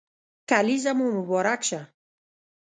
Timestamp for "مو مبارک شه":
0.97-1.81